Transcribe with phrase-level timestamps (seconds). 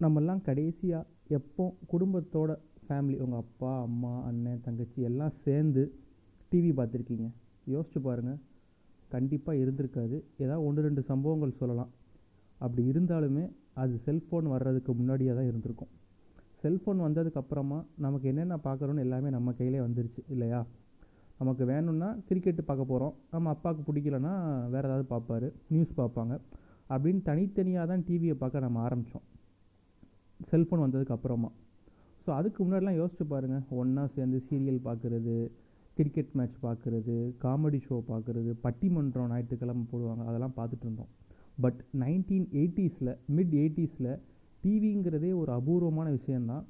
[0.00, 2.50] நம்மெல்லாம் கடைசியாக எப்போ குடும்பத்தோட
[2.86, 5.82] ஃபேமிலி உங்கள் அப்பா அம்மா அண்ணன் தங்கச்சி எல்லாம் சேர்ந்து
[6.50, 7.26] டிவி பார்த்துருக்கீங்க.
[7.74, 8.40] யோசிச்சு பாருங்கள்
[9.14, 10.16] கண்டிப்பாக இருந்திருக்காது.
[10.42, 11.90] ஏதாவது ஒன்று ரெண்டு சம்பவங்கள் சொல்லலாம்.
[12.60, 13.44] அப்படி இருந்தாலுமே
[13.82, 15.92] அது செல்ஃபோன் வர்றதுக்கு முன்னாடியே தான் இருந்திருக்கும்.
[16.62, 20.60] செல்ஃபோன் வந்ததுக்கப்புறமா நமக்கு என்னென்ன பார்க்குறோன்னு எல்லாமே நம்ம கையிலே வந்துருச்சு இல்லையா?
[21.40, 24.34] நமக்கு வேணும்னா கிரிக்கெட்டு பார்க்க போகிறோம் நம்ம அப்பாவுக்கு பிடிக்கலன்னா
[24.74, 26.34] வேறு ஏதாவது பார்ப்பாரு நியூஸ் பார்ப்பாங்க.
[26.94, 29.26] அப்படின்னு தனித்தனியாக தான் டிவியை பார்க்க நம்ம ஆரம்பித்தோம்
[30.50, 31.50] செல்ஃபோன் வந்ததுக்கு அப்புறமா.
[32.24, 35.34] ஸோ அதுக்கு முன்னாடிலாம் யோசிச்சு பாருங்கள் ஒன்றா சேர்ந்து சீரியல் பார்க்குறது
[35.96, 40.22] கிரிக்கெட் மேட்ச் பார்க்குறது காமெடி ஷோ பார்க்குறது பட்டிமன்றம் ஞாயிற்றுக்கிழமை போடுவாங்க.
[40.30, 41.10] அதெல்லாம் பார்த்துட்டு இருந்தோம்.
[41.64, 44.12] பட் நைன்டீன் எயிட்டிஸில் மிட் எயிட்டிஸில்
[44.62, 46.64] டிவிங்கிறதே ஒரு அபூர்வமான விஷயந்தான்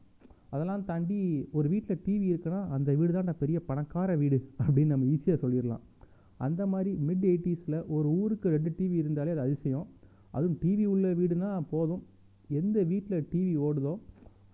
[0.54, 1.18] அதெல்லாம் தாண்டி
[1.58, 5.82] ஒரு வீட்டில் டிவி இருக்குன்னா அந்த வீடு தான் பெரிய பணக்கார வீடு அப்படின்னு நம்ம ஈஸியாக சொல்லிடலாம்.
[6.46, 9.86] அந்த மாதிரி மிட் எயிட்டிஸில் ஒரு ஊருக்கு ரெண்டு டிவி இருந்தாலே அது அதிசயம்.
[10.36, 12.02] அதுவும் டிவி உள்ள வீடுனா போதும்.
[12.60, 13.94] எந்த வீட்டில் டிவி ஓடுதோ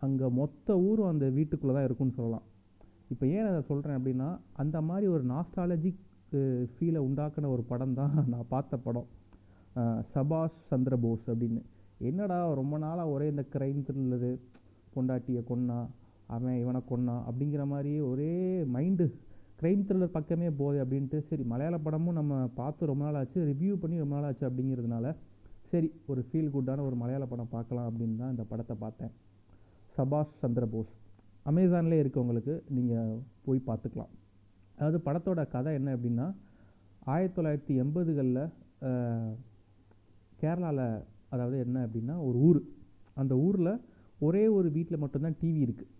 [0.07, 2.45] அங்கே மொத்த ஊரும் அந்த வீட்டுக்குள்ளே தான் இருக்கும்னு சொல்லலாம்.
[3.13, 4.29] இப்போ ஏன் அதை சொல்கிறேன் அப்படின்னா
[4.63, 6.01] அந்த மாதிரி ஒரு நாஸ்டாலஜிக்
[6.73, 9.09] ஃபீலை உண்டாக்குன ஒரு படம் தான் நான் பார்த்த படம்.
[10.15, 11.61] சபாஷ் சந்திர போஸ் அப்படின்னு.
[12.09, 14.31] என்னடா ரொம்ப நாளாக ஒரே இந்த கிரைம் த்ரில்லரு
[14.95, 15.79] பொண்டாட்டியை கொன்னா
[16.35, 18.33] அவன் இவனை கொன்னா அப்படிங்கிற மாதிரியே ஒரே
[18.75, 19.05] மைண்டு
[19.61, 23.97] க்ரைம் த்ரில்லர் பக்கமே போதே அப்படின்ட்டு சரி மலையாள படமும் நம்ம பார்த்து ரொம்ப நாள் ஆச்சு ரிவ்யூ பண்ணி
[24.03, 25.07] ரொம்ப நாள் ஆச்சு அப்படிங்கிறதுனால
[25.71, 29.13] சரி ஒரு ஃபீல் குட்டான ஒரு மலையாள படம் பார்க்கலாம் அப்படின்னு தான் இந்த படத்தை பார்த்தேன்.
[29.97, 30.91] சபாஷ் சந்திரபோஸ்
[31.51, 33.13] அமேசான்லேயே இருக்கவங்களுக்கு நீங்கள்
[33.45, 34.11] போய் பார்த்துக்கலாம்.
[34.79, 36.27] அதாவது படத்தோட கதை என்ன அப்படின்னா
[37.15, 38.43] ஆயிரத்தி தொள்ளாயிரத்தி எண்பதுகளில்
[40.43, 40.85] கேரளாவில்
[41.35, 42.61] அதாவது என்ன அப்படின்னா ஒரு ஊர்.
[43.21, 43.73] அந்த ஊரில்
[44.27, 45.97] ஒரே ஒரு வீட்டில் மட்டும்தான் டிவி இருக்குது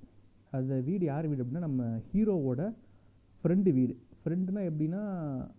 [0.59, 1.83] அந்த வீடு யார் வீடு அப்படின்னா நம்ம
[2.13, 2.63] ஹீரோவோட
[3.43, 3.95] ஃப்ரெண்டு வீடு.
[4.21, 5.03] ஃப்ரெண்டுனா எப்படின்னா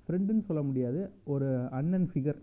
[0.06, 1.02] ஃப்ரெண்டுன்னு சொல்ல முடியாது.
[1.34, 2.40] ஒரு அண்ணன் ஃபிகர்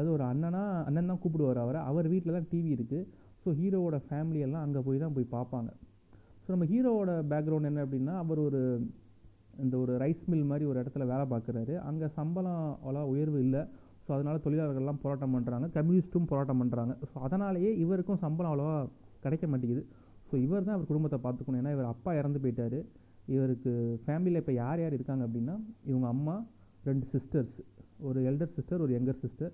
[0.00, 1.80] அதாவது ஒரு அண்ணனா அண்ணன் தான் கூப்பிடுவார் அவரை.
[1.90, 3.06] அவர் வீட்டில் தான் டிவி இருக்குது
[3.42, 5.70] ஸோ ஹீரோவோட ஃபேமிலி எல்லாம் அங்கே போய் தான் போய் பார்ப்பாங்க.
[6.42, 8.60] ஸோ நம்ம ஹீரோவோட பேக்ரவுண்ட் என்ன அப்படின்னா அவர் ஒரு
[9.64, 11.74] இந்த ஒரு ரைஸ் மில் மாதிரி ஒரு இடத்துல வேலை பார்க்குறாரு.
[11.88, 13.62] அங்கே சம்பளம் அவ்வளோ உயர்வு இல்லை.
[14.04, 18.76] ஸோ அதனால் தொழிலாளர்கள்லாம் போராட்டம் பண்ணுறாங்க கம்யூனிஸ்ட்டும் போராட்டம் பண்ணுறாங்க ஸோ அதனாலேயே இவருக்கும் சம்பளம் அவ்வளோவா
[19.24, 19.82] கிடைக்க மாட்டேங்குது.
[20.28, 21.60] ஸோ இவர் தான் அவர் குடும்பத்தை பார்த்துக்கணும்.
[21.62, 22.78] ஏன்னா இவர் அப்பா இறந்து போயிட்டார்.
[23.34, 23.72] இவருக்கு
[24.04, 25.56] ஃபேமிலியில் இப்போ யார் யார் இருக்காங்க அப்படின்னா
[25.90, 26.36] இவங்க அம்மா
[26.88, 27.56] ரெண்டு சிஸ்டர்ஸ்
[28.08, 29.52] ஒரு எல்டர் சிஸ்டர் ஒரு யங்கர் சிஸ்டர்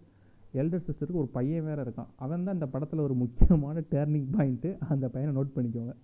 [0.61, 2.11] எல்டர் சிஸ்டருக்கு ஒரு பையன் வேறு இருக்கான்.
[2.25, 5.95] அவன் தான் இந்த படத்தில் ஒரு முக்கியமான டேர்னிங் பாயிண்ட்டு அந்த பையனை நோட் பண்ணிக்கோங்க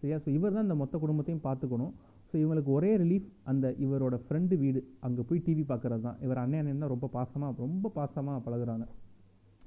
[0.00, 0.18] சரியா?
[0.24, 1.92] ஸோ இவர் தான் இந்த மொத்த குடும்பத்தையும் பார்த்துக்கணும்.
[2.28, 4.80] ஸோ இவங்களுக்கு ஒரே ரிலீஃப் அந்த இவரோட ஃப்ரெண்டு வீடு.
[5.06, 6.18] அங்கே போய் டிவி பார்க்குறது தான்.
[6.26, 8.86] இவர் அண்ணன் அண்ணன் தான் ரொம்ப பாசமாக ரொம்ப பாசமாக பழகுறாங்க.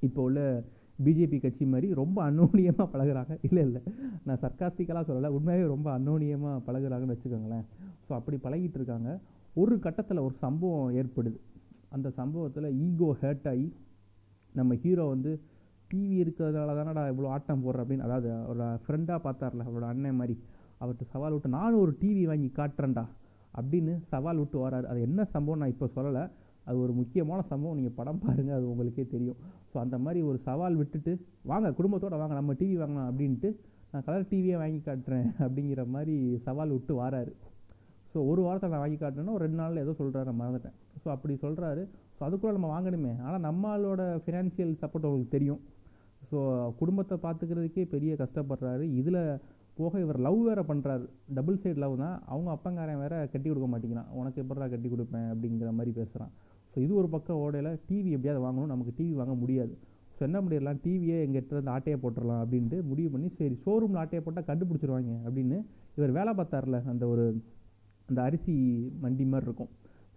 [0.06, 0.40] இப்போ உள்ள
[1.04, 3.32] பிஜேபி கட்சி மாதிரி ரொம்ப அன்னோனியமாக பழகுறாங்க.
[3.46, 3.80] இல்லை இல்லை.
[4.26, 5.30] நான் சர்க்காஸ்டிக்கலாக சொல்லலை.
[5.36, 7.64] உண்மையாகவே ரொம்ப அன்னோனியமாக பழகுறாங்கன்னு வச்சுக்கோங்களேன்.
[8.06, 9.10] ஸோ அப்படி பழகிட்டு இருக்காங்க.
[9.62, 11.38] ஒரு கட்டத்தில் ஒரு சம்பவம் ஏற்படுது.
[11.96, 13.66] அந்த சம்பவத்தில் ஈகோ ஹேர்ட் ஆகி
[14.58, 15.32] நம்ம ஹீரோ வந்து
[15.90, 20.34] டிவி இருக்கிறதுனால தானடா இவ்வளோ ஆட்டம் போடுற அப்படின்னு அதாவது அவரோட ஃப்ரெண்டாக பார்த்தார்ல அவரோட அண்ணன் மாதிரி.
[20.80, 23.04] அவர்கிட்ட சவால் விட்டு நானும் ஒரு டிவி வாங்கி காட்டுறேன்டா
[23.54, 24.86] அப்படின்னு சவால் விட்டு வராரு.
[24.92, 26.24] அது என்ன சம்பவம் நான் இப்போ சொல்லலை.
[26.68, 27.76] அது ஒரு முக்கியமான சம்பவம்.
[27.78, 29.38] நீங்கள் படம் பாருங்கள் அது உங்களுக்கே தெரியும்.
[29.70, 31.12] ஸோ அந்த மாதிரி ஒரு சவால் விட்டுட்டு
[31.52, 33.50] வாங்க குடும்பத்தோடு வாங்க நம்ம டிவி வாங்கலாம் அப்படின்ட்டு
[33.90, 36.16] நான் கலர் டிவியே வாங்கி காட்டுறேன் அப்படிங்கிற மாதிரி
[36.46, 37.34] சவால் விட்டு வாராரு.
[38.14, 40.74] ஸோ ஒரு வாரத்தை நான் வாங்கி காட்டினேன்னா ரெண்டு நாளில் ஏதோ சொல்கிறாரு நான் மறந்துட்டேன்.
[41.02, 41.82] ஸோ அப்படி சொல்கிறாரு
[42.16, 43.12] ஸோ அதுக்குள்ள நம்ம வாங்கணுமே.
[43.26, 45.60] ஆனால் நம்மளோட ஃபினான்ஷியல் சப்போர்ட் அவங்களுக்கு தெரியும்.
[46.28, 46.38] ஸோ
[46.80, 48.84] குடும்பத்தை பார்த்துக்கிறதுக்கே பெரிய கஷ்டப்படுறாரு.
[49.00, 49.20] இதில்
[49.78, 51.04] போக இவர் லவ் வேறு பண்ணுறாரு
[51.36, 52.16] டபுள் சைடு லவ் தான்.
[52.32, 54.10] அவங்க அப்பங்காரன் வேற கட்டி கொடுக்க மாட்டேங்கிறான்.
[54.20, 56.32] உனக்கு எப்படா கட்டி கொடுப்பேன் அப்படிங்கிற மாதிரி பேசுகிறான்
[56.74, 59.74] ஸோ இது ஒரு பக்கம் ஓடையில் டிவி எப்படியாவது வாங்கணும் நமக்கு டிவி வாங்க முடியாது.
[60.16, 60.78] ஸோ என்ன பண்ணிடலாம்?
[60.84, 65.58] டிவியே எங்கள் இடத்துல இருந்து ஆட்டையை போட்டுடலாம் அப்படின்ட்டு முடிவு பண்ணி சரி ஷோரூமில் ஆட்டையை போட்டால் கண்டுபிடிச்சிருவாங்க அப்படின்னு
[65.98, 67.24] இவர் வேலை பார்த்தார்ல அந்த ஒரு
[68.08, 68.54] அந்த அரிசி
[69.04, 69.70] மண்டி மாதிரி இருக்கும்.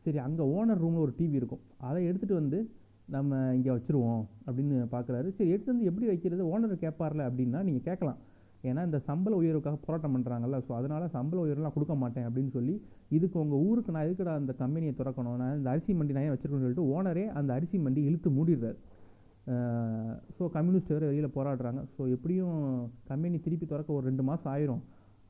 [0.06, 1.62] சரி அங்கே ஓனர் ரூமில் ஒரு டிவி இருக்கும்.
[1.88, 2.60] அதை எடுத்துகிட்டு வந்து
[3.16, 6.44] நம்ம இங்கே வச்சுருவோம் அப்படின்னு பார்க்குறாரு சரி எடுத்து வந்து எப்படி வைக்கிறது?
[6.54, 8.20] ஓனர் கேட்பார்ல அப்படின்னா நீங்கள் கேட்கலாம்.
[8.68, 12.76] ஏன்னா இந்த சம்பள உயர்வுக்காக போராட்டம் பண்ணுறாங்கல்ல ஸோ அதனால் சம்பள உயர்வுலாம் கொடுக்க மாட்டேன் அப்படின்னு சொல்லி
[13.18, 15.38] இதுக்கு உங்கள் ஊருக்கு நான் எதுக்கடா அந்த கம்பெனியை திறக்கணும்?
[15.42, 18.80] நான் இந்த அரிசி மண்டி நான் வச்சுருக்கேன்னு சொல்லிட்டு ஓனரே அந்த அரிசி மண்டி இழுத்து மூடிடுறாரு.
[20.38, 21.82] ஸோ கம்யூனிஸ்ட் வேறு வெளியில் போராடுறாங்க.
[21.96, 22.58] ஸோ எப்படியும்
[23.12, 24.82] கம்பெனி திருப்பி திறக்க ஒரு ரெண்டு மாதம் ஆயிரும்.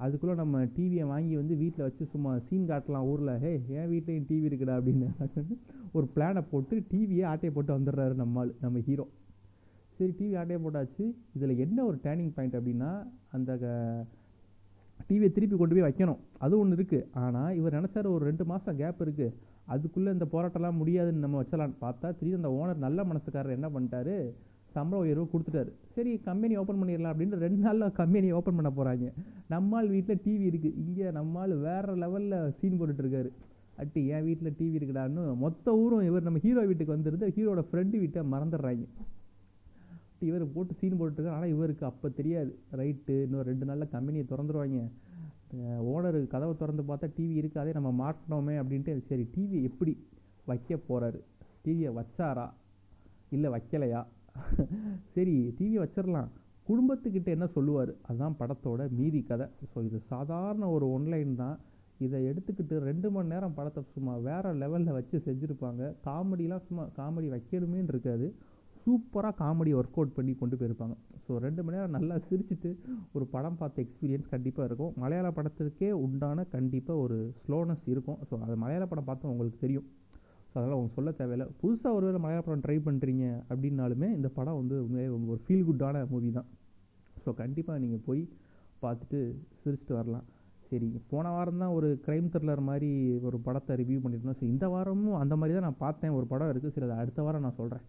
[0.03, 3.31] அதுக்குள்ளே நம்ம டிவியை வாங்கி வந்து வீட்டில் வச்சு சும்மா சீன் காட்டலாம் ஊரில்.
[3.43, 5.07] ஹே என் வீட்லேயும் டிவி இருக்குடா அப்படின்னு
[5.97, 9.05] ஒரு பிளானை போட்டு டிவியை ஆட்டையை போட்டு வந்துடுறாரு நம்மால் நம்ம ஹீரோ
[9.97, 11.03] சரி டிவி ஆட்டையை போட்டாச்சு.
[11.35, 12.89] இதில் என்ன ஒரு டேர்னிங் பாயிண்ட் அப்படின்னா
[13.37, 13.51] அந்த
[15.07, 16.21] டிவியை திருப்பி கொண்டு போய் வைக்கணும்.
[16.43, 19.35] அது ஒன்று இருக்குது ஆனால் இவர் நினச்சாரு ஒரு ரெண்டு மாதம் கேப் இருக்குது
[19.73, 24.17] அதுக்குள்ளே இந்த போராட்டம்லாம் முடியாதுன்னு நம்ம வச்சலான்னு பார்த்தா திடீர்னு அந்த ஓனர் நல்ல மனசுக்காரர் என்ன பண்ணிட்டாரு?
[24.77, 25.71] சம்பள உயர்வு கொடுத்துட்டாரு.
[25.95, 29.07] சரி கம்பெனி ஓப்பன் பண்ணிடலாம் அப்படின்னு ரெண்டு நாளில் கம்பெனி ஓப்பன் பண்ண போகிறாங்க
[29.53, 33.31] நம்மால் வீட்டில் டிவி இருக்குது இங்கே நம்மால் வேறு லெவலில் சீன் போட்டுட்ருக்காரு.
[33.81, 38.21] அட்டி என் வீட்டில் டிவி இருக்குடான்னு மொத்த ஊரும் இவர் நம்ம ஹீரோ வீட்டுக்கு வந்துருந்து ஹீரோட ஃப்ரெண்டு வீட்டை
[38.33, 38.85] மறந்துடுறாங்க.
[40.27, 42.51] இவர் போட்டு சீன் போட்டுருக்காரு ஆனால் இவருக்கு அப்போ தெரியாது.
[42.79, 44.79] ரைட்டு இன்னும் ரெண்டு நாளில் கம்பெனியை திறந்துருவாங்க.
[45.91, 49.93] ஓனர் கதவை திறந்து பார்த்தா டிவி இருக்காதே அதே நம்ம மாட்டினோமே அப்படின்ட்டு சரி டிவி எப்படி
[50.49, 51.19] வைக்க போகிறாரு
[51.65, 52.47] டிவியை வச்சாரா?
[53.35, 54.01] இல்லை வைக்கலையா?
[55.15, 56.29] சரி டிவி வச்சிடலாம்
[56.69, 57.91] குடும்பத்துக்கிட்ட என்ன சொல்லுவார்?
[58.07, 59.45] அதுதான் படத்தோட மீதி கதை.
[59.71, 61.57] ஸோ இது சாதாரண ஒரு ஒன்லைன் தான்.
[62.05, 65.83] இதை எடுத்துக்கிட்டு ரெண்டு மணி நேரம் படத்தை சும்மா வேறு லெவலில் வச்சு செஞ்சுருப்பாங்க.
[66.07, 68.27] காமெடிலாம் சும்மா காமெடி வைக்கணுமேன்னு இருக்காது.
[68.81, 70.95] சூப்பராக காமெடி ஒர்க் அவுட் பண்ணி கொண்டு போயிருப்பாங்க.
[71.23, 72.69] ஸோ ரெண்டு மணி நேரம் நல்லா சிரிச்சிட்டு
[73.15, 74.93] ஒரு படம் பார்த்த எக்ஸ்பீரியன்ஸ் கண்டிப்பாக இருக்கும்.
[75.03, 78.19] மலையாள படத்துக்கே உண்டான கண்டிப்பாக ஒரு ஸ்லோனஸ் இருக்கும்.
[78.29, 79.87] ஸோ அது மலையாள படம் பார்த்தா உங்களுக்கு தெரியும்.
[80.49, 81.47] ஸோ அதனால் அவங்க சொல்ல தேவையில்லை.
[81.61, 86.03] புதுசாக ஒரு வேளை மலையாள படம் ட்ரை பண்ணுறீங்க அப்படின்னாலுமே இந்த படம் வந்து உண்மையாக ஒரு ஃபீல் குட்டான
[86.13, 86.49] மூவி தான்.
[87.23, 88.21] ஸோ கண்டிப்பாக நீங்கள் போய்
[88.83, 89.19] பார்த்துட்டு
[89.61, 90.25] சிரிச்சிட்டு வரலாம்.
[90.69, 92.89] சரி போன வாரம் தான் ஒரு க்ரைம் த்ரில்லர் மாதிரி
[93.27, 94.39] ஒரு படத்தை ரிவ்யூ பண்ணியிருந்தோம்.
[94.39, 96.15] சரி இந்த வாரமும் அந்த மாதிரி தான் நான் பார்த்தேன்.
[96.19, 97.85] ஒரு படம் இருக்குது சரி அதை அடுத்த வாரம் நான் சொல்கிறேன்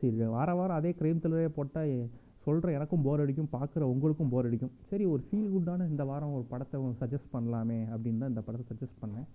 [0.00, 1.94] சரி வார வாரம் அதே க்ரைம் த்ரில்லரே போட்டால்
[2.44, 4.72] சொல்கிற எனக்கும் போர் அடிக்கும் பார்க்குற உங்களுக்கும் போர் அடிக்கும்.
[4.90, 9.00] சரி ஒரு ஃபீல் குட்டான இந்த வாரம் ஒரு படத்தை சஜஸ்ட் பண்ணலாமே அப்படின்னு தான் இந்த படத்தை சஜஸ்ட்
[9.02, 9.26] பண்ணேன்.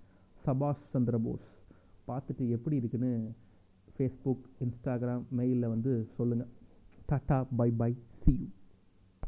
[0.46, 1.46] சபாஷ் சந்திரபோஸ்
[2.08, 3.12] பார்த்துட்டு எப்படி இருக்குன்னு
[3.88, 6.52] ஃபேஸ்புக் இன்ஸ்டாகிராம் மெயிலில் வந்து சொல்லுங்கள்
[7.10, 7.92] tata bye bye
[8.22, 8.48] see you